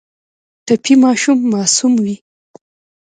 ټپي 0.65 0.93
ماشومان 1.03 1.47
معصوم 1.51 1.93
وي. 2.03 2.15